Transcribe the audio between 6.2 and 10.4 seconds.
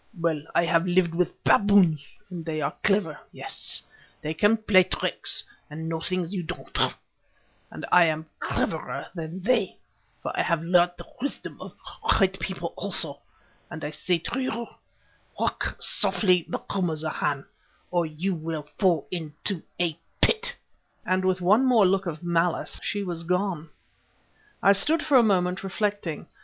that you don't, and I am cleverer than they, for